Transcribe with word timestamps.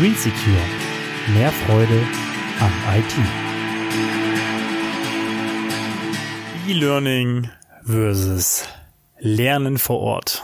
Green 0.00 0.14
Secure. 0.14 0.56
Mehr 1.34 1.52
Freude 1.52 2.00
am 2.58 2.72
IT. 2.96 3.14
E-Learning 6.66 7.50
versus 7.84 8.64
Lernen 9.18 9.76
vor 9.76 10.00
Ort. 10.00 10.42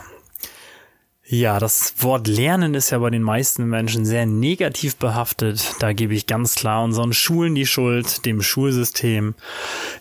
Ja, 1.29 1.59
das 1.59 1.95
Wort 1.99 2.29
Lernen 2.29 2.74
ist 2.74 2.90
ja 2.90 2.99
bei 2.99 3.11
den 3.11 3.22
meisten 3.22 3.65
Menschen 3.65 4.04
sehr 4.04 4.26
negativ 4.26 4.95
behaftet. 4.95 5.75
Da 5.81 5.93
gebe 5.93 6.15
ich 6.15 6.29
ganz 6.29 6.54
klar 6.54 6.85
unseren 6.85 7.13
Schulen 7.13 7.56
die 7.56 7.67
Schuld, 7.67 8.25
dem 8.25 8.43
Schulsystem. 8.43 9.35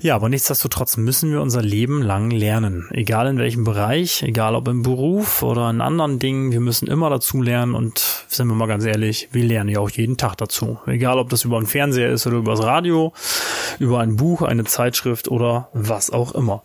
Ja, 0.01 0.13
aber 0.13 0.29
nichtsdestotrotz 0.29 0.97
müssen 0.97 1.31
wir 1.31 1.41
unser 1.41 1.63
Leben 1.63 2.03
lang 2.03 2.29
lernen. 2.29 2.87
Egal 2.91 3.25
in 3.25 3.39
welchem 3.39 3.63
Bereich, 3.63 4.21
egal 4.21 4.53
ob 4.53 4.67
im 4.67 4.83
Beruf 4.83 5.41
oder 5.41 5.67
in 5.71 5.81
anderen 5.81 6.19
Dingen, 6.19 6.51
wir 6.51 6.59
müssen 6.59 6.87
immer 6.87 7.09
dazu 7.09 7.41
lernen 7.41 7.73
und 7.73 8.25
sind 8.27 8.47
wir 8.47 8.53
mal 8.53 8.67
ganz 8.67 8.85
ehrlich, 8.85 9.29
wir 9.31 9.45
lernen 9.45 9.71
ja 9.71 9.79
auch 9.79 9.89
jeden 9.89 10.17
Tag 10.17 10.35
dazu. 10.35 10.77
Egal 10.85 11.17
ob 11.17 11.29
das 11.31 11.43
über 11.43 11.57
einen 11.57 11.65
Fernseher 11.65 12.11
ist 12.11 12.27
oder 12.27 12.37
über 12.37 12.51
das 12.51 12.63
Radio, 12.63 13.13
über 13.79 13.99
ein 13.99 14.15
Buch, 14.15 14.43
eine 14.43 14.65
Zeitschrift 14.65 15.27
oder 15.27 15.69
was 15.73 16.11
auch 16.11 16.35
immer. 16.35 16.61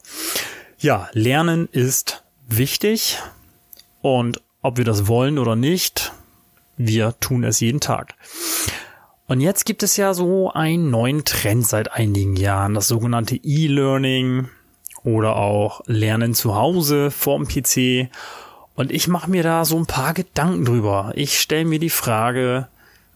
Ja, 0.79 1.09
Lernen 1.15 1.67
ist 1.73 2.25
wichtig 2.47 3.17
und 4.03 4.43
ob 4.63 4.77
wir 4.77 4.85
das 4.85 5.07
wollen 5.07 5.39
oder 5.39 5.57
nicht, 5.57 6.13
wir 6.77 7.15
tun 7.21 7.45
es 7.45 7.61
jeden 7.61 7.81
Tag. 7.81 8.15
Und 9.27 9.41
jetzt 9.41 9.65
gibt 9.65 9.83
es 9.83 9.97
ja 9.97 10.13
so 10.13 10.51
einen 10.51 10.91
neuen 10.91 11.25
Trend 11.25 11.67
seit 11.67 11.93
einigen 11.93 12.37
Jahren, 12.37 12.75
das 12.75 12.89
sogenannte 12.89 13.37
E-Learning 13.37 14.49
oder 15.05 15.37
auch 15.37 15.83
Lernen 15.87 16.35
zu 16.35 16.57
Hause 16.57 17.11
vorm 17.11 17.47
PC. 17.47 18.09
Und 18.75 18.91
ich 18.91 19.09
mache 19.09 19.31
mir 19.31 19.43
da 19.43 19.65
so 19.65 19.77
ein 19.77 19.87
paar 19.87 20.15
Gedanken 20.15 20.65
drüber. 20.65 21.13
Ich 21.15 21.39
stelle 21.39 21.65
mir 21.65 21.79
die 21.79 21.91
Frage, 21.91 22.69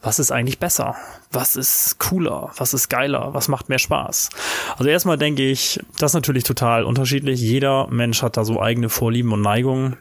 was 0.03 0.19
ist 0.19 0.31
eigentlich 0.31 0.59
besser? 0.59 0.95
Was 1.33 1.56
ist 1.56 1.98
cooler? 1.98 2.53
Was 2.59 2.75
ist 2.75 2.91
geiler? 2.91 3.33
Was 3.33 3.48
macht 3.48 3.69
mehr 3.69 3.78
Spaß? 3.78 4.28
Also 4.77 4.89
erstmal 4.89 5.19
denke 5.19 5.42
ich, 5.42 5.81
das 5.98 6.11
ist 6.11 6.15
natürlich 6.15 6.45
total 6.45 6.84
unterschiedlich. 6.84 7.41
Jeder 7.41 7.89
Mensch 7.89 8.22
hat 8.22 8.37
da 8.37 8.45
so 8.45 8.61
eigene 8.61 8.91
Vorlieben 8.91 9.33
und 9.33 9.41
Neigungen. 9.41 9.97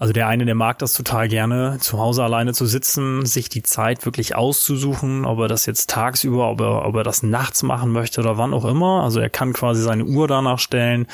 Also 0.00 0.12
der 0.12 0.28
eine, 0.28 0.44
der 0.44 0.54
mag 0.54 0.78
das 0.78 0.92
total 0.92 1.26
gerne, 1.26 1.78
zu 1.80 1.98
Hause 1.98 2.22
alleine 2.22 2.52
zu 2.52 2.66
sitzen, 2.66 3.26
sich 3.26 3.48
die 3.48 3.64
Zeit 3.64 4.04
wirklich 4.04 4.36
auszusuchen, 4.36 5.24
ob 5.24 5.40
er 5.40 5.48
das 5.48 5.66
jetzt 5.66 5.90
tagsüber, 5.90 6.48
ob 6.48 6.60
er, 6.60 6.86
ob 6.86 6.94
er 6.94 7.02
das 7.02 7.24
nachts 7.24 7.64
machen 7.64 7.90
möchte 7.90 8.20
oder 8.20 8.38
wann 8.38 8.54
auch 8.54 8.64
immer. 8.64 9.02
Also 9.02 9.18
er 9.18 9.28
kann 9.28 9.52
quasi 9.52 9.82
seine 9.82 10.04
Uhr 10.04 10.28
danach 10.28 10.60
stellen, 10.60 11.08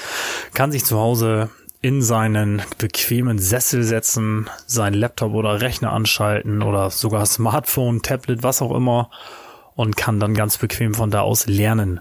kann 0.53 0.71
sich 0.71 0.85
zu 0.85 0.99
Hause 0.99 1.49
in 1.81 2.03
seinen 2.03 2.61
bequemen 2.77 3.39
Sessel 3.39 3.85
setzen, 3.85 4.51
seinen 4.67 4.95
Laptop 4.95 5.33
oder 5.33 5.63
Rechner 5.63 5.93
anschalten 5.93 6.63
oder 6.63 6.91
sogar 6.91 7.25
Smartphone, 7.25 8.03
Tablet, 8.03 8.43
was 8.43 8.61
auch 8.61 8.75
immer 8.75 9.09
und 9.77 9.97
kann 9.97 10.21
dann 10.21 10.35
ganz 10.35 10.59
bequem 10.59 10.93
von 10.93 11.11
da 11.11 11.23
aus 11.23 11.47
lernen. 11.47 12.01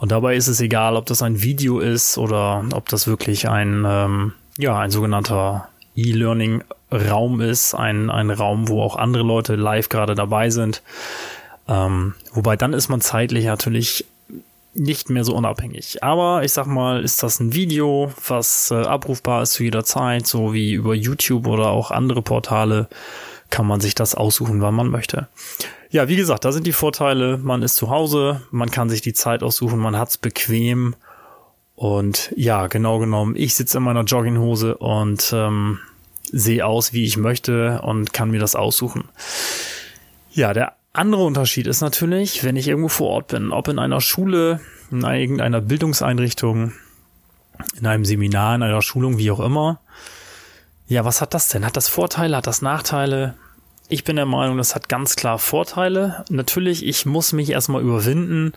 Und 0.00 0.12
dabei 0.12 0.34
ist 0.34 0.48
es 0.48 0.62
egal, 0.62 0.96
ob 0.96 1.04
das 1.04 1.20
ein 1.20 1.42
Video 1.42 1.78
ist 1.78 2.16
oder 2.16 2.64
ob 2.72 2.88
das 2.88 3.06
wirklich 3.06 3.50
ein, 3.50 3.84
ähm, 3.86 4.32
ja, 4.58 4.78
ein 4.78 4.90
sogenannter 4.90 5.68
E-Learning-Raum 5.96 7.40
ist, 7.40 7.74
ein, 7.74 8.10
ein 8.10 8.30
Raum, 8.30 8.68
wo 8.68 8.82
auch 8.82 8.96
andere 8.96 9.22
Leute 9.22 9.56
live 9.56 9.88
gerade 9.88 10.14
dabei 10.14 10.50
sind. 10.50 10.82
Ähm, 11.68 12.14
wobei 12.32 12.56
dann 12.56 12.72
ist 12.72 12.88
man 12.88 13.00
zeitlich 13.00 13.44
natürlich 13.44 14.06
nicht 14.74 15.10
mehr 15.10 15.24
so 15.24 15.34
unabhängig. 15.34 16.02
Aber 16.02 16.44
ich 16.44 16.52
sag 16.52 16.66
mal, 16.66 17.02
ist 17.02 17.22
das 17.22 17.40
ein 17.40 17.52
Video, 17.52 18.12
was 18.26 18.70
äh, 18.70 18.76
abrufbar 18.76 19.42
ist 19.42 19.52
zu 19.52 19.64
jeder 19.64 19.84
Zeit, 19.84 20.26
so 20.26 20.54
wie 20.54 20.72
über 20.72 20.94
YouTube 20.94 21.46
oder 21.46 21.68
auch 21.68 21.90
andere 21.90 22.22
Portale, 22.22 22.88
kann 23.50 23.66
man 23.66 23.80
sich 23.80 23.94
das 23.94 24.14
aussuchen, 24.14 24.62
wann 24.62 24.74
man 24.74 24.88
möchte. 24.88 25.28
Ja, 25.90 26.08
wie 26.08 26.16
gesagt, 26.16 26.46
da 26.46 26.52
sind 26.52 26.66
die 26.66 26.72
Vorteile. 26.72 27.36
Man 27.36 27.62
ist 27.62 27.76
zu 27.76 27.90
Hause, 27.90 28.40
man 28.50 28.70
kann 28.70 28.88
sich 28.88 29.02
die 29.02 29.12
Zeit 29.12 29.42
aussuchen, 29.42 29.78
man 29.78 29.98
hat's 29.98 30.16
bequem 30.16 30.94
und 31.82 32.32
ja, 32.36 32.68
genau 32.68 33.00
genommen, 33.00 33.34
ich 33.36 33.56
sitze 33.56 33.78
in 33.78 33.82
meiner 33.82 34.04
Jogginghose 34.04 34.76
und 34.76 35.32
ähm, 35.34 35.80
sehe 36.30 36.64
aus, 36.64 36.92
wie 36.92 37.04
ich 37.04 37.16
möchte 37.16 37.82
und 37.82 38.12
kann 38.12 38.30
mir 38.30 38.38
das 38.38 38.54
aussuchen. 38.54 39.08
Ja, 40.30 40.54
der 40.54 40.74
andere 40.92 41.24
Unterschied 41.24 41.66
ist 41.66 41.80
natürlich, 41.80 42.44
wenn 42.44 42.54
ich 42.54 42.68
irgendwo 42.68 42.86
vor 42.86 43.08
Ort 43.08 43.26
bin, 43.26 43.50
ob 43.50 43.66
in 43.66 43.80
einer 43.80 44.00
Schule, 44.00 44.60
in 44.92 45.02
irgendeiner 45.02 45.60
Bildungseinrichtung, 45.60 46.72
in 47.76 47.84
einem 47.84 48.04
Seminar, 48.04 48.54
in 48.54 48.62
einer 48.62 48.82
Schulung, 48.82 49.18
wie 49.18 49.32
auch 49.32 49.40
immer. 49.40 49.80
Ja, 50.86 51.04
was 51.04 51.20
hat 51.20 51.34
das 51.34 51.48
denn? 51.48 51.66
Hat 51.66 51.76
das 51.76 51.88
Vorteile? 51.88 52.36
Hat 52.36 52.46
das 52.46 52.62
Nachteile? 52.62 53.34
Ich 53.88 54.04
bin 54.04 54.14
der 54.14 54.26
Meinung, 54.26 54.56
das 54.56 54.76
hat 54.76 54.88
ganz 54.88 55.16
klar 55.16 55.40
Vorteile. 55.40 56.24
Natürlich, 56.28 56.86
ich 56.86 57.06
muss 57.06 57.32
mich 57.32 57.50
erstmal 57.50 57.82
überwinden. 57.82 58.52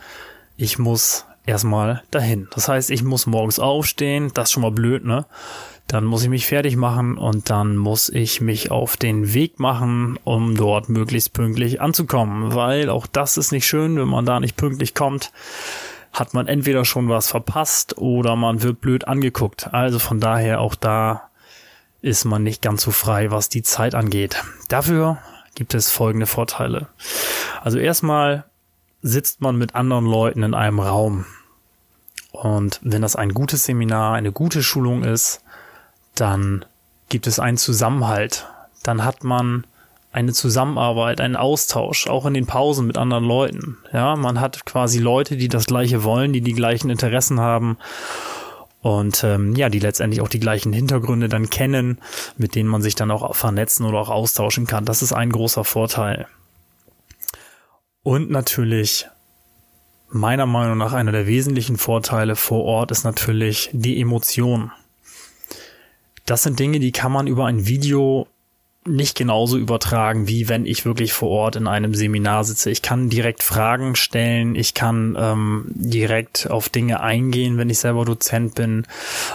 Ich 0.58 0.78
muss 0.78 1.26
erstmal 1.46 2.04
dahin. 2.12 2.48
Das 2.54 2.68
heißt, 2.68 2.92
ich 2.92 3.04
muss 3.04 3.26
morgens 3.26 3.60
aufstehen, 3.60 4.32
das 4.34 4.50
ist 4.50 4.54
schon 4.54 4.64
mal 4.64 4.72
blöd, 4.72 5.06
ne? 5.06 5.26
Dann 5.88 6.04
muss 6.04 6.24
ich 6.24 6.30
mich 6.30 6.48
fertig 6.48 6.78
machen 6.78 7.16
und 7.18 7.52
dann 7.52 7.78
muss 7.78 8.10
ich 8.10 8.42
mich 8.42 8.72
auf 8.72 8.98
den 8.98 9.36
Weg 9.36 9.60
machen, 9.60 10.18
um 10.24 10.56
dort 10.56 10.90
möglichst 10.90 11.34
pünktlich 11.34 11.80
anzukommen, 11.80 12.56
weil 12.56 12.90
auch 12.90 13.06
das 13.06 13.38
ist 13.38 13.52
nicht 13.52 13.68
schön, 13.68 13.96
wenn 13.98 14.08
man 14.08 14.26
da 14.26 14.40
nicht 14.40 14.58
pünktlich 14.58 14.96
kommt, 14.96 15.32
hat 16.12 16.34
man 16.34 16.48
entweder 16.48 16.86
schon 16.86 17.08
was 17.08 17.28
verpasst 17.28 18.00
oder 18.00 18.36
man 18.36 18.64
wird 18.64 18.82
blöd 18.82 19.08
angeguckt. 19.08 19.74
Also 19.74 20.00
von 20.00 20.20
daher 20.20 20.60
auch 20.60 20.74
da 20.74 21.30
ist 22.02 22.26
man 22.26 22.42
nicht 22.42 22.62
ganz 22.62 22.82
so 22.82 22.92
frei, 22.92 23.30
was 23.30 23.50
die 23.50 23.62
Zeit 23.64 23.94
angeht. 23.94 24.44
Dafür 24.70 25.20
gibt 25.54 25.74
es 25.74 25.92
folgende 25.92 26.26
Vorteile. 26.26 26.88
Also 27.62 27.78
erstmal 27.78 28.46
sitzt 29.06 29.40
man 29.40 29.56
mit 29.56 29.76
anderen 29.76 30.08
Leuten 30.08 30.42
in 30.42 30.56
einem 30.56 30.80
Raum. 30.80 31.26
Und 32.32 32.80
wenn 32.82 33.04
das 33.04 33.16
ein 33.16 33.36
gutes 33.36 33.66
Seminar, 33.66 34.16
eine 34.16 34.32
gute 34.32 34.64
Schulung 34.64 35.04
ist, 35.04 35.44
dann 36.16 36.66
gibt 37.08 37.28
es 37.28 37.40
einen 37.40 37.58
Zusammenhalt. 37.58 38.48
Dann 38.82 39.06
hat 39.06 39.24
man 39.24 39.68
eine 40.12 40.34
Zusammenarbeit, 40.34 41.22
einen 41.22 41.36
Austausch, 41.36 42.08
auch 42.08 42.26
in 42.26 42.34
den 42.34 42.48
Pausen 42.48 42.88
mit 42.88 42.98
anderen 42.98 43.26
Leuten. 43.26 43.78
Ja, 43.94 44.16
man 44.16 44.40
hat 44.40 44.66
quasi 44.66 44.98
Leute, 44.98 45.38
die 45.38 45.50
das 45.50 45.68
Gleiche 45.68 46.04
wollen, 46.04 46.34
die 46.34 46.42
die 46.42 46.54
gleichen 46.54 46.90
Interessen 46.90 47.40
haben 47.40 47.78
und 48.82 49.24
ähm, 49.24 49.56
ja, 49.56 49.70
die 49.70 49.80
letztendlich 49.80 50.22
auch 50.22 50.30
die 50.30 50.40
gleichen 50.40 50.74
Hintergründe 50.74 51.30
dann 51.30 51.52
kennen, 51.52 52.00
mit 52.38 52.56
denen 52.56 52.70
man 52.70 52.82
sich 52.82 52.96
dann 52.96 53.12
auch 53.12 53.36
vernetzen 53.36 53.86
oder 53.86 54.00
auch 54.00 54.10
austauschen 54.10 54.66
kann. 54.66 54.86
Das 54.86 55.04
ist 55.04 55.14
ein 55.14 55.30
großer 55.30 55.64
Vorteil. 55.64 56.28
Und 58.06 58.30
natürlich 58.30 59.08
meiner 60.10 60.46
Meinung 60.46 60.78
nach 60.78 60.94
einer 60.94 61.12
der 61.12 61.26
wesentlichen 61.26 61.76
Vorteile 61.76 62.36
vor 62.36 62.64
Ort 62.64 62.92
ist 62.92 63.04
natürlich 63.04 63.72
die 63.74 64.00
Emotion. 64.00 64.72
Das 66.28 66.44
sind 66.44 66.60
Dinge, 66.60 66.80
die 66.80 66.92
kann 66.92 67.12
man 67.12 67.26
über 67.26 67.48
ein 67.48 67.66
Video 67.66 68.28
nicht 68.86 69.18
genauso 69.18 69.58
übertragen, 69.58 70.28
wie 70.28 70.48
wenn 70.48 70.68
ich 70.68 70.86
wirklich 70.86 71.14
vor 71.14 71.30
Ort 71.30 71.56
in 71.56 71.66
einem 71.66 71.96
Seminar 71.96 72.44
sitze. 72.44 72.70
Ich 72.70 72.84
kann 72.84 73.10
direkt 73.10 73.42
Fragen 73.42 73.96
stellen, 73.96 74.54
ich 74.54 74.76
kann 74.76 75.18
ähm, 75.20 75.66
direkt 75.70 76.52
auf 76.52 76.70
Dinge 76.70 77.02
eingehen, 77.02 77.58
wenn 77.58 77.72
ich 77.72 77.80
selber 77.80 78.06
Dozent 78.06 78.54
bin. 78.54 78.86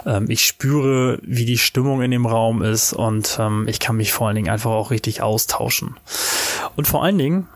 Ähm, 0.06 0.31
ich 0.31 0.47
spüre, 0.47 1.19
wie 1.22 1.44
die 1.44 1.58
Stimmung 1.58 2.02
in 2.02 2.12
dem 2.12 2.25
Raum 2.25 2.62
ist 2.62 2.92
und 2.92 3.37
ähm, 3.41 3.66
ich 3.66 3.81
kann 3.81 3.97
mich 3.97 4.12
vor 4.12 4.28
allen 4.28 4.37
Dingen 4.37 4.50
einfach 4.50 4.70
auch 4.70 4.92
richtig 4.92 5.22
austauschen. 5.22 5.97
Und 6.76 6.87
vor 6.87 7.02
allen 7.02 7.19
Dingen 7.19 7.48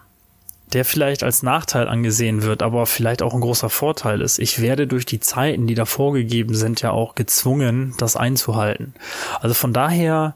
der 0.75 0.85
vielleicht 0.85 1.23
als 1.23 1.43
Nachteil 1.43 1.89
angesehen 1.89 2.43
wird, 2.43 2.63
aber 2.63 2.87
vielleicht 2.87 3.23
auch 3.23 3.33
ein 3.35 3.41
großer 3.41 3.71
Vorteil 3.71 4.21
ist. 4.21 4.39
Ich 4.39 4.61
werde 4.61 4.87
durch 4.87 5.07
die 5.07 5.21
Zeiten, 5.21 5.67
die 5.67 5.75
da 5.75 5.85
vorgegeben 5.85 6.55
sind, 6.55 6.83
ja 6.83 6.91
auch 6.91 7.15
gezwungen, 7.15 7.95
das 7.99 8.17
einzuhalten. 8.17 8.95
Also 9.41 9.55
von 9.55 9.73
daher 9.73 10.35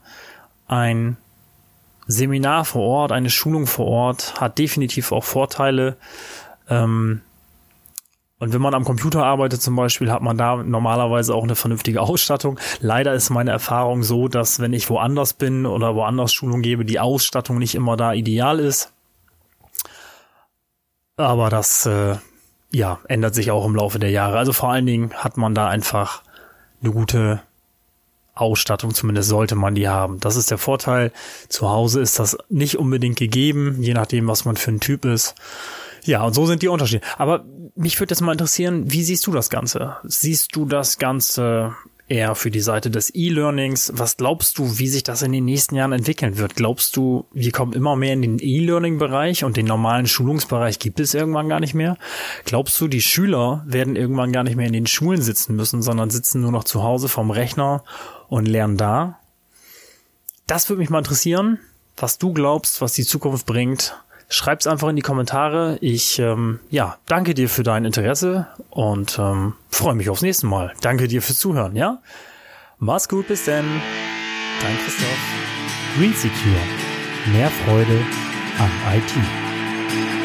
ein 0.68 1.16
Seminar 2.06 2.64
vor 2.64 2.82
Ort, 2.82 3.12
eine 3.12 3.30
Schulung 3.30 3.66
vor 3.66 3.86
Ort 3.86 4.40
hat 4.40 4.58
definitiv 4.58 5.12
auch 5.12 5.24
Vorteile. 5.24 5.96
Ähm, 6.68 7.20
und 8.38 8.52
wenn 8.52 8.62
man 8.62 8.74
am 8.74 8.84
Computer 8.84 9.24
arbeitet 9.24 9.60
zum 9.60 9.74
Beispiel, 9.74 10.12
hat 10.12 10.22
man 10.22 10.38
da 10.38 10.56
normalerweise 10.56 11.34
auch 11.34 11.42
eine 11.42 11.56
vernünftige 11.56 12.00
Ausstattung. 12.00 12.60
Leider 12.80 13.12
ist 13.12 13.30
meine 13.30 13.50
Erfahrung 13.50 14.04
so, 14.04 14.28
dass 14.28 14.60
wenn 14.60 14.72
ich 14.72 14.88
woanders 14.88 15.34
bin 15.34 15.66
oder 15.66 15.96
woanders 15.96 16.32
Schulung 16.32 16.62
gebe, 16.62 16.84
die 16.84 17.00
Ausstattung 17.00 17.58
nicht 17.58 17.74
immer 17.74 17.96
da 17.96 18.12
ideal 18.12 18.60
ist. 18.60 18.92
Aber 21.18 21.50
das 21.50 21.84
äh, 21.84 22.16
ja, 22.72 23.00
ändert 23.08 23.34
sich 23.34 23.50
auch 23.50 23.66
im 23.66 23.74
Laufe 23.74 23.98
der 23.98 24.10
Jahre. 24.10 24.38
Also 24.38 24.52
vor 24.52 24.70
allen 24.70 24.86
Dingen 24.86 25.12
hat 25.14 25.36
man 25.36 25.54
da 25.54 25.68
einfach 25.68 26.22
eine 26.80 26.92
gute 26.92 27.42
Ausstattung, 28.34 28.94
zumindest 28.94 29.28
sollte 29.28 29.56
man 29.56 29.74
die 29.74 29.88
haben. 29.88 30.20
Das 30.20 30.36
ist 30.36 30.50
der 30.50 30.58
Vorteil. 30.58 31.12
Zu 31.48 31.68
Hause 31.68 32.00
ist 32.00 32.20
das 32.20 32.38
nicht 32.48 32.78
unbedingt 32.78 33.18
gegeben, 33.18 33.82
je 33.82 33.94
nachdem, 33.94 34.28
was 34.28 34.44
man 34.44 34.56
für 34.56 34.70
ein 34.70 34.80
Typ 34.80 35.04
ist. 35.04 35.34
Ja, 36.04 36.22
und 36.22 36.34
so 36.34 36.46
sind 36.46 36.62
die 36.62 36.68
Unterschiede. 36.68 37.04
Aber 37.16 37.44
mich 37.74 37.98
würde 37.98 38.12
jetzt 38.12 38.20
mal 38.20 38.32
interessieren, 38.32 38.92
wie 38.92 39.02
siehst 39.02 39.26
du 39.26 39.32
das 39.32 39.50
Ganze? 39.50 39.96
Siehst 40.04 40.54
du 40.54 40.66
das 40.66 40.98
Ganze 40.98 41.74
eher 42.08 42.34
für 42.34 42.50
die 42.50 42.60
Seite 42.60 42.90
des 42.90 43.14
E-Learnings. 43.14 43.92
Was 43.94 44.16
glaubst 44.16 44.58
du, 44.58 44.78
wie 44.78 44.88
sich 44.88 45.02
das 45.02 45.22
in 45.22 45.32
den 45.32 45.44
nächsten 45.44 45.74
Jahren 45.74 45.92
entwickeln 45.92 46.38
wird? 46.38 46.56
Glaubst 46.56 46.96
du, 46.96 47.26
wir 47.32 47.52
kommen 47.52 47.72
immer 47.72 47.96
mehr 47.96 48.14
in 48.14 48.22
den 48.22 48.38
E-Learning-Bereich 48.38 49.44
und 49.44 49.56
den 49.56 49.66
normalen 49.66 50.06
Schulungsbereich 50.06 50.78
gibt 50.78 51.00
es 51.00 51.14
irgendwann 51.14 51.48
gar 51.48 51.60
nicht 51.60 51.74
mehr? 51.74 51.96
Glaubst 52.44 52.80
du, 52.80 52.88
die 52.88 53.02
Schüler 53.02 53.64
werden 53.66 53.96
irgendwann 53.96 54.32
gar 54.32 54.44
nicht 54.44 54.56
mehr 54.56 54.66
in 54.66 54.72
den 54.72 54.86
Schulen 54.86 55.20
sitzen 55.20 55.54
müssen, 55.56 55.82
sondern 55.82 56.10
sitzen 56.10 56.40
nur 56.40 56.52
noch 56.52 56.64
zu 56.64 56.82
Hause 56.82 57.08
vom 57.08 57.30
Rechner 57.30 57.84
und 58.28 58.46
lernen 58.46 58.76
da? 58.76 59.18
Das 60.46 60.68
würde 60.68 60.80
mich 60.80 60.90
mal 60.90 60.98
interessieren, 60.98 61.58
was 61.96 62.18
du 62.18 62.32
glaubst, 62.32 62.80
was 62.80 62.94
die 62.94 63.04
Zukunft 63.04 63.46
bringt. 63.46 63.94
Schreib's 64.28 64.66
einfach 64.66 64.88
in 64.88 64.96
die 64.96 65.02
Kommentare. 65.02 65.78
Ich 65.80 66.18
ähm, 66.18 66.60
ja, 66.70 66.98
danke 67.06 67.34
dir 67.34 67.48
für 67.48 67.62
dein 67.62 67.84
Interesse 67.84 68.46
und 68.70 69.18
ähm, 69.18 69.54
freue 69.70 69.94
mich 69.94 70.10
aufs 70.10 70.22
nächste 70.22 70.46
Mal. 70.46 70.72
Danke 70.82 71.08
dir 71.08 71.22
fürs 71.22 71.38
Zuhören, 71.38 71.76
ja? 71.76 72.02
Mach's 72.78 73.08
gut, 73.08 73.26
bis 73.26 73.46
denn. 73.46 73.64
Dein 74.60 74.76
Christoph. 74.84 75.18
Green 75.96 76.12
Secure. 76.12 76.60
Mehr 77.32 77.50
Freude 77.50 78.00
am 78.58 78.70
IT. 78.94 80.17